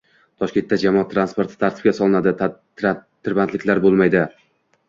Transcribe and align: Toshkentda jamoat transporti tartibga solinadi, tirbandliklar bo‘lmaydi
Toshkentda 0.43 0.77
jamoat 0.83 1.11
transporti 1.11 1.59
tartibga 1.65 1.93
solinadi, 1.99 2.35
tirbandliklar 2.81 3.83
bo‘lmaydi 3.85 4.27